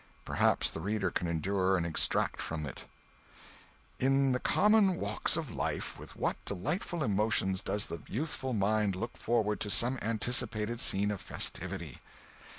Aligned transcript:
Perhaps 0.25 0.71
the 0.71 0.79
reader 0.79 1.11
can 1.11 1.27
endure 1.27 1.77
an 1.77 1.85
extract 1.85 2.41
from 2.41 2.65
it: 2.65 2.85
"In 3.99 4.31
the 4.31 4.39
common 4.39 4.95
walks 4.95 5.37
of 5.37 5.51
life, 5.51 5.99
with 5.99 6.15
what 6.15 6.43
delightful 6.43 7.03
emotions 7.03 7.61
does 7.61 7.85
the 7.85 8.01
youthful 8.07 8.53
mind 8.53 8.95
look 8.95 9.15
forward 9.15 9.59
to 9.59 9.69
some 9.69 9.99
anticipated 10.01 10.81
scene 10.81 11.11
of 11.11 11.21
festivity! 11.21 11.99